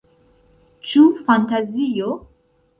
[0.93, 2.19] Ĉu fantazio?